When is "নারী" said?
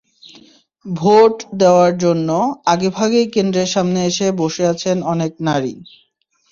5.47-5.73